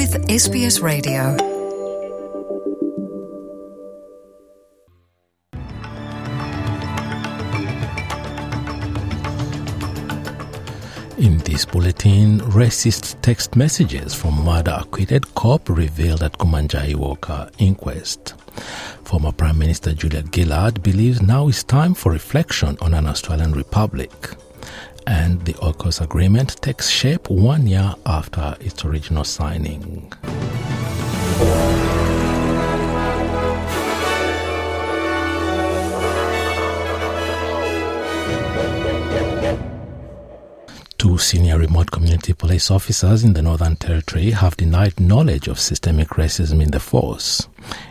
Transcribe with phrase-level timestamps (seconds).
[0.00, 1.36] with SBS Radio.
[11.18, 18.36] In this bulletin, racist text messages from murder acquitted cop revealed at Kumanjayi Walker inquest.
[19.04, 24.10] Former Prime Minister Julia Gillard believes now is time for reflection on an Australian republic.
[25.10, 30.12] And the AUKUS agreement takes shape one year after its original signing.
[40.96, 46.10] Two senior remote community police officers in the Northern Territory have denied knowledge of systemic
[46.10, 47.48] racism in the force.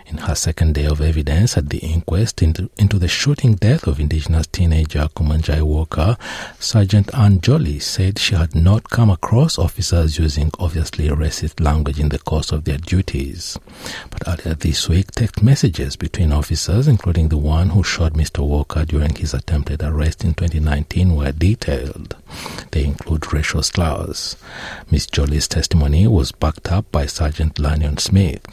[0.07, 3.99] In her second day of evidence at the inquest into, into the shooting death of
[3.99, 6.17] Indigenous teenager Kumanjayi Walker,
[6.59, 12.09] Sergeant Anne Jolly said she had not come across officers using obviously racist language in
[12.09, 13.59] the course of their duties.
[14.09, 18.39] But earlier this week, text messages between officers, including the one who shot Mr.
[18.39, 22.15] Walker during his attempted arrest in 2019, were detailed.
[22.71, 24.37] They include racial slurs.
[24.89, 28.43] Miss Jolly's testimony was backed up by Sergeant Lanyon Smith.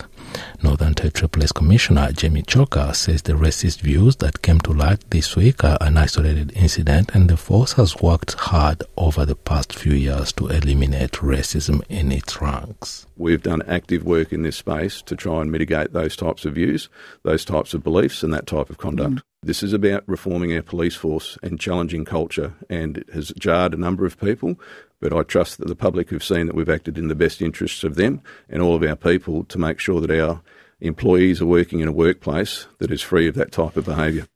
[0.63, 5.37] Northern Territory Police Commissioner Jamie Chalker says the racist views that came to light this
[5.37, 9.95] week are an isolated incident and the force has worked hard over the past few
[9.95, 13.07] years to eliminate racism in its ranks.
[13.17, 16.89] We've done active work in this space to try and mitigate those types of views,
[17.23, 19.17] those types of beliefs, and that type of conduct.
[19.17, 19.23] Mm.
[19.43, 23.77] This is about reforming our police force and challenging culture, and it has jarred a
[23.77, 24.59] number of people.
[25.01, 27.85] But I trust that the public have seen that we've acted in the best interests
[27.85, 30.41] of them and all of our people to make sure that our
[30.81, 34.27] employees are working in a workplace that is free of that type of behaviour.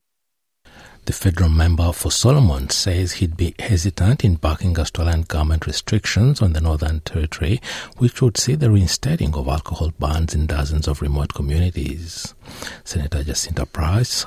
[1.06, 6.52] The federal member for Solomon says he'd be hesitant in backing Australian government restrictions on
[6.52, 7.60] the Northern Territory,
[7.96, 12.34] which would see the reinstating of alcohol bans in dozens of remote communities.
[12.84, 14.26] Senator Jacinta Price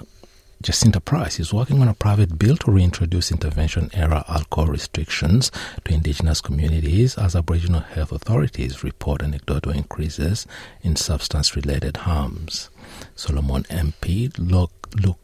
[0.63, 5.51] Jacinta Price is working on a private bill to reintroduce intervention era alcohol restrictions
[5.83, 10.47] to Indigenous communities as Aboriginal health authorities report anecdotal increases
[10.81, 12.69] in substance related harms.
[13.13, 14.71] Solomon MP Luke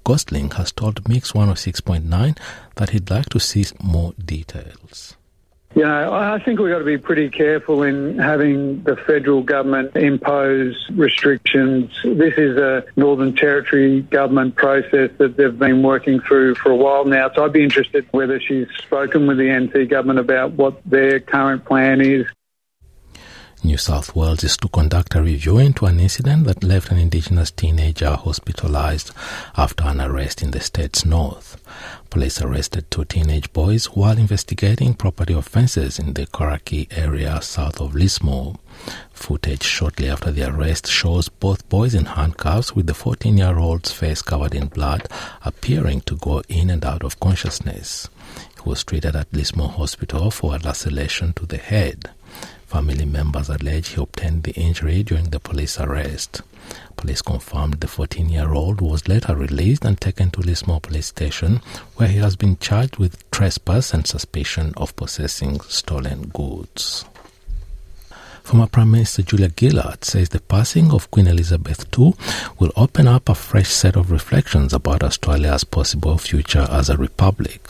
[0.04, 2.38] Gosling has told Mix 106.9
[2.76, 5.16] that he'd like to see more details.
[5.80, 9.96] You know, I think we've got to be pretty careful in having the federal government
[9.96, 11.98] impose restrictions.
[12.04, 17.06] This is a Northern Territory government process that they've been working through for a while
[17.06, 17.32] now.
[17.34, 21.64] So I'd be interested whether she's spoken with the NT government about what their current
[21.64, 22.26] plan is.
[23.62, 27.52] New South Wales is to conduct a review into an incident that left an Indigenous
[27.52, 29.12] teenager hospitalized
[29.58, 31.62] after an arrest in the state's north.
[32.10, 37.94] Police arrested two teenage boys while investigating property offences in the Coraki area south of
[37.96, 38.56] Lismore.
[39.12, 43.92] Footage shortly after the arrest shows both boys in handcuffs with the 14 year old's
[43.92, 45.10] face covered in blood
[45.44, 48.08] appearing to go in and out of consciousness.
[48.56, 52.10] He was treated at Lismore Hospital for a laceration to the head.
[52.70, 56.42] Family members allege he obtained the injury during the police arrest.
[56.98, 61.62] Police confirmed the 14 year old was later released and taken to Lismore Police Station,
[61.96, 67.06] where he has been charged with trespass and suspicion of possessing stolen goods.
[68.44, 72.14] Former Prime Minister Julia Gillard says the passing of Queen Elizabeth II
[72.60, 77.64] will open up a fresh set of reflections about Australia's possible future as a republic.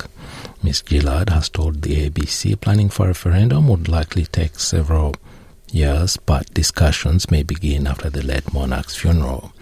[0.61, 0.83] Ms.
[0.87, 5.15] Gillard has told the ABC planning for a referendum would likely take several
[5.71, 9.53] years, but discussions may begin after the late monarch's funeral.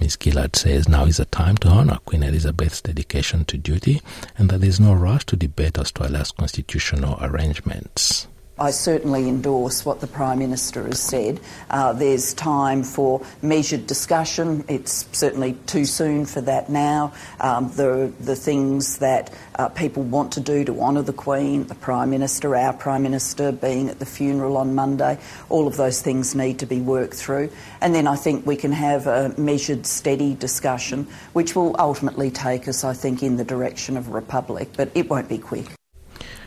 [0.00, 0.18] Ms.
[0.22, 4.02] Gillard says now is the time to honour Queen Elizabeth's dedication to duty
[4.36, 8.26] and that there is no rush to debate Australia's constitutional arrangements.
[8.62, 11.40] I certainly endorse what the Prime Minister has said.
[11.68, 14.64] Uh, there's time for measured discussion.
[14.68, 17.12] It's certainly too soon for that now.
[17.40, 21.74] Um, the, the things that uh, people want to do to honour the Queen, the
[21.74, 25.18] Prime Minister, our Prime Minister being at the funeral on Monday,
[25.48, 27.50] all of those things need to be worked through.
[27.80, 32.68] And then I think we can have a measured, steady discussion, which will ultimately take
[32.68, 35.66] us, I think, in the direction of a republic, but it won't be quick.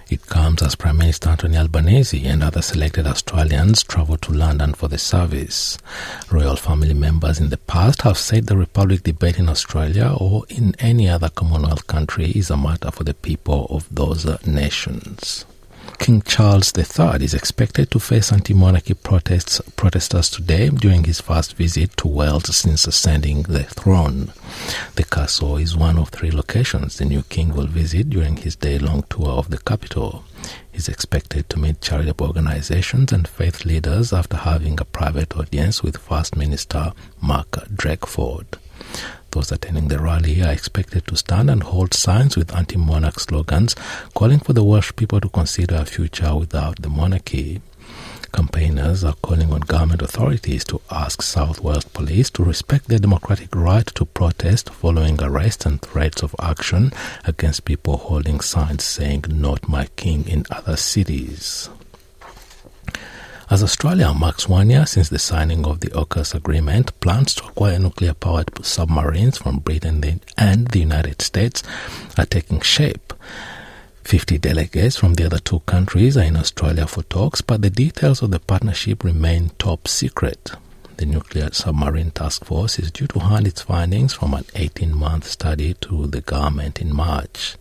[0.08, 4.88] It comes as Prime Minister Anthony Albanese and other selected Australians travel to London for
[4.88, 5.80] the service.
[6.32, 10.76] Royal family members in the past have said the Republic debate in Australia or in
[10.78, 15.46] any other Commonwealth country is a matter for the people of those nations.
[15.98, 21.96] King Charles III is expected to face anti-monarchy protests, protesters today during his first visit
[21.98, 24.32] to Wales since ascending the throne.
[24.96, 29.04] The castle is one of three locations the new king will visit during his day-long
[29.10, 30.24] tour of the capital.
[30.72, 35.98] He's expected to meet charitable organizations and faith leaders after having a private audience with
[35.98, 38.46] First Minister Mark Drakeford.
[39.36, 43.76] Those attending the rally are expected to stand and hold signs with anti monarch slogans
[44.14, 47.62] calling for the Welsh people to consider a future without the monarchy.
[48.32, 53.54] Campaigners are calling on government authorities to ask South Wales Police to respect their democratic
[53.54, 56.94] right to protest following arrests and threats of action
[57.26, 61.70] against people holding signs saying Not My King in other cities.
[63.48, 67.78] As Australia marks one year since the signing of the AUKUS agreement, plans to acquire
[67.78, 71.62] nuclear powered submarines from Britain and the United States
[72.18, 73.14] are taking shape.
[74.04, 78.24] 50 delegates from the other two countries are in Australia for talks, but the details
[78.24, 80.52] of the partnership remain top secret.
[80.98, 85.28] The Nuclear Submarine Task Force is due to hand its findings from an 18 month
[85.28, 87.58] study to the government in March.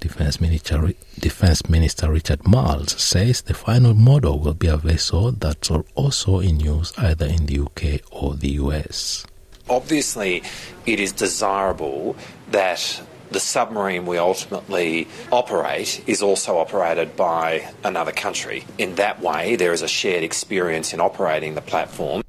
[0.00, 5.70] Defense Minister, Defense Minister Richard Marles says the final model will be a vessel that's
[5.94, 9.26] also in use either in the UK or the US.
[9.68, 10.42] Obviously,
[10.86, 12.16] it is desirable
[12.50, 18.64] that the submarine we ultimately operate is also operated by another country.
[18.78, 22.22] In that way, there is a shared experience in operating the platform.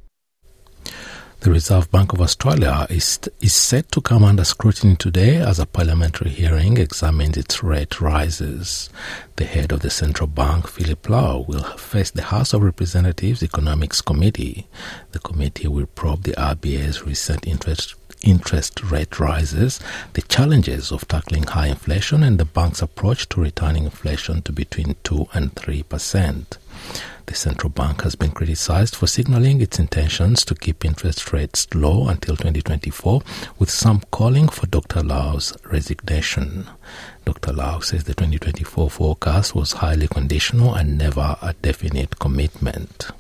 [1.42, 5.66] The Reserve Bank of Australia is, is set to come under scrutiny today as a
[5.66, 8.92] parliamentary hearing examines its rate rises.
[9.38, 14.02] The head of the central bank, Philip Lowe, will face the House of Representatives Economics
[14.02, 14.68] Committee.
[15.14, 19.80] The committee will probe the RBA's recent interest interest rate rises,
[20.14, 24.96] the challenges of tackling high inflation, and the bank's approach to returning inflation to between
[25.04, 26.60] 2 and 3 percent.
[27.28, 32.08] The central bank has been criticized for signaling its intentions to keep interest rates low
[32.08, 33.22] until 2024,
[33.58, 35.02] with some calling for Dr.
[35.02, 36.68] Lowe's resignation.
[37.26, 37.54] Dr.
[37.54, 43.12] Lowe says the 2024 forecast was highly conditional and never a definite commitment.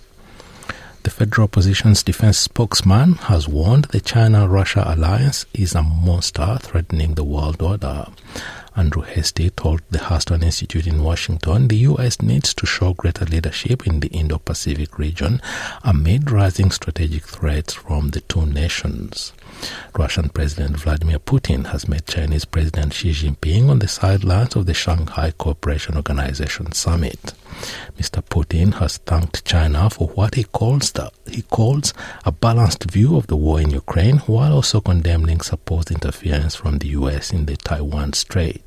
[1.03, 7.15] The federal opposition's defense spokesman has warned the China Russia alliance is a monster threatening
[7.15, 8.05] the world order.
[8.75, 12.21] Andrew Hastie told the Hudson Institute in Washington the U.S.
[12.21, 15.41] needs to show greater leadership in the Indo Pacific region
[15.83, 19.33] amid rising strategic threats from the two nations.
[19.97, 24.73] Russian President Vladimir Putin has met Chinese President Xi Jinping on the sidelines of the
[24.73, 27.33] Shanghai Cooperation Organization summit.
[27.97, 28.23] Mr.
[28.23, 31.93] Putin has thanked China for what he calls the, he calls
[32.25, 36.87] a balanced view of the war in Ukraine, while also condemning supposed interference from the
[36.89, 37.31] U.S.
[37.31, 38.63] in the Taiwan Strait.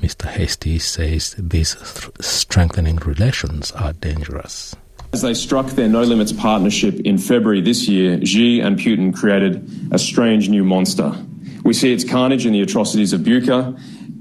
[0.00, 0.26] Mr.
[0.26, 4.74] Hastie says these th- strengthening relations are dangerous.
[5.14, 9.68] As they struck their no limits partnership in February this year, Xi and Putin created
[9.92, 11.12] a strange new monster.
[11.64, 13.78] We see its carnage in the atrocities of Bucha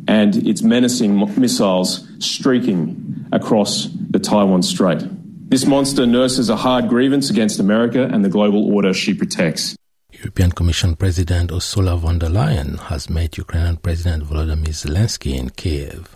[0.09, 5.01] and its menacing missiles streaking across the Taiwan Strait.
[5.49, 9.77] This monster nurses a hard grievance against America and the global order she protects.
[10.23, 16.15] European Commission President Ursula von der Leyen has met Ukrainian President Volodymyr Zelensky in Kiev.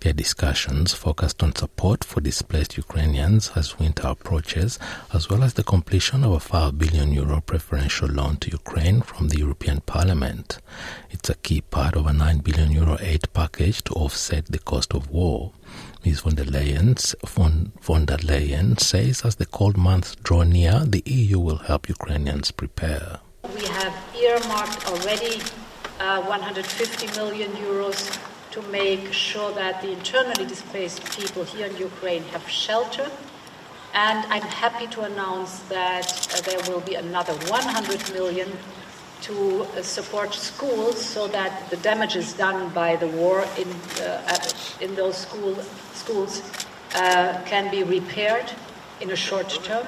[0.00, 4.78] Their discussions focused on support for displaced Ukrainians as winter approaches,
[5.10, 9.28] as well as the completion of a 5 billion euro preferential loan to Ukraine from
[9.28, 10.58] the European Parliament.
[11.10, 14.92] It's a key part of a 9 billion euro aid package to offset the cost
[14.92, 15.52] of war.
[16.04, 16.20] Ms.
[16.20, 16.94] von der, Leyen,
[17.24, 21.88] von, von der Leyen says as the cold months draw near, the EU will help
[21.88, 23.20] Ukrainians prepare.
[23.54, 25.40] We have earmarked already
[26.00, 28.18] uh, 150 million euros
[28.50, 33.08] to make sure that the internally displaced people here in Ukraine have shelter.
[33.94, 38.50] And I'm happy to announce that uh, there will be another 100 million
[39.22, 43.68] to uh, support schools so that the damages done by the war in,
[44.02, 44.38] uh,
[44.80, 45.54] in those school,
[45.94, 46.42] schools
[46.94, 48.50] uh, can be repaired
[49.00, 49.86] in a short term.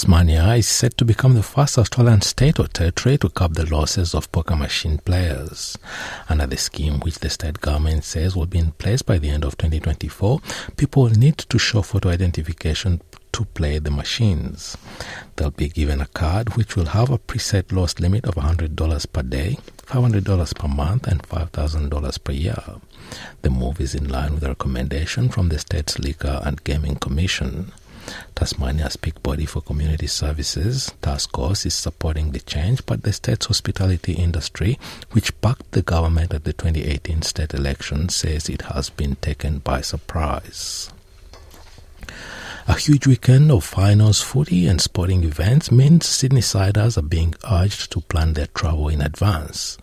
[0.00, 4.14] Tasmania is set to become the first Australian state or territory to cap the losses
[4.14, 5.76] of poker machine players.
[6.26, 9.44] Under the scheme, which the state government says will be in place by the end
[9.44, 10.40] of 2024,
[10.78, 13.02] people will need to show photo identification
[13.32, 14.74] to play the machines.
[15.36, 19.22] They'll be given a card which will have a preset loss limit of $100 per
[19.22, 22.62] day, $500 per month, and $5,000 per year.
[23.42, 27.72] The move is in line with a recommendation from the state's Liquor and Gaming Commission.
[28.34, 34.12] Tasmania's peak body for community services, TasCOSS, is supporting the change, but the state's hospitality
[34.12, 34.78] industry,
[35.12, 39.80] which backed the government at the 2018 state election, says it has been taken by
[39.80, 40.90] surprise.
[42.68, 47.90] A huge weekend of finals, footy, and sporting events means Sydney siders are being urged
[47.92, 49.78] to plan their travel in advance.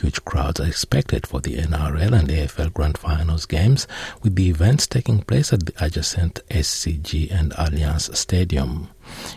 [0.00, 3.86] Huge crowds are expected for the NRL and AFL Grand Finals games,
[4.22, 8.90] with the events taking place at the adjacent SCG and Allianz Stadium.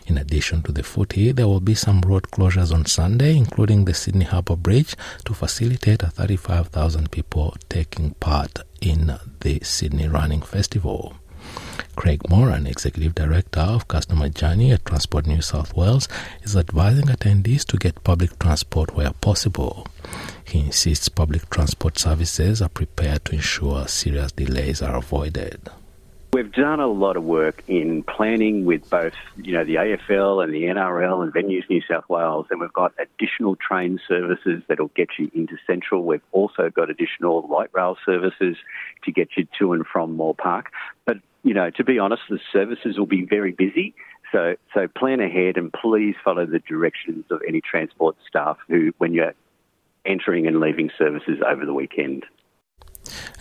[0.07, 3.93] In addition to the footy, there will be some road closures on Sunday, including the
[3.93, 11.15] Sydney Harbour Bridge, to facilitate a 35,000 people taking part in the Sydney Running Festival.
[11.99, 16.07] Craig Moran, Executive Director of Customer Journey at Transport New South Wales,
[16.43, 19.85] is advising attendees to get public transport where possible.
[20.45, 25.59] He insists public transport services are prepared to ensure serious delays are avoided.
[26.31, 30.53] We've done a lot of work in planning with both, you know, the AFL and
[30.53, 35.09] the NRL and Venues New South Wales, and we've got additional train services that'll get
[35.17, 36.05] you into Central.
[36.05, 38.55] We've also got additional light rail services
[39.03, 40.67] to get you to and from Moore Park.
[41.05, 43.93] But, you know, to be honest, the services will be very busy.
[44.31, 49.13] So, so plan ahead and please follow the directions of any transport staff who, when
[49.13, 49.33] you're
[50.05, 52.25] entering and leaving services over the weekend.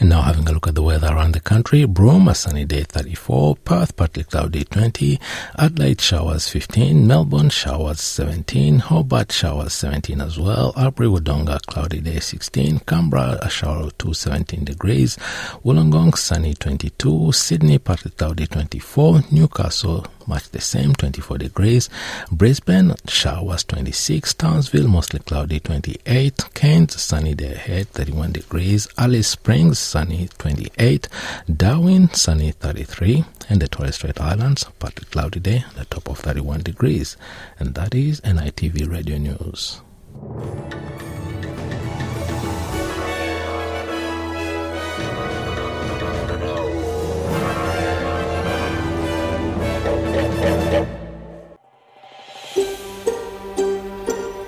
[0.00, 1.84] And now having a look at the weather around the country.
[1.84, 3.56] Broome, a sunny day 34.
[3.56, 5.18] Perth, partly cloudy 20.
[5.58, 7.06] Adelaide, showers 15.
[7.06, 8.78] Melbourne, showers 17.
[8.78, 10.72] Hobart, showers 17 as well.
[10.76, 12.80] Albury, Wodonga, cloudy day 16.
[12.80, 15.16] Canberra, a shower of 2, 17 degrees.
[15.64, 17.32] Wollongong, sunny 22.
[17.32, 19.22] Sydney, partly cloudy 24.
[19.30, 21.88] Newcastle, much the same, 24 degrees.
[22.30, 24.34] Brisbane, showers 26.
[24.34, 26.54] Townsville, mostly cloudy 28.
[26.54, 28.86] Cairns, sunny day ahead, 31 degrees.
[28.96, 31.08] Alice Springs, sunny 28.
[31.56, 33.24] Darwin, sunny 33.
[33.48, 37.16] And the Torres Strait Islands, partly cloudy day, the top of 31 degrees.
[37.58, 39.80] And that is NITV Radio News.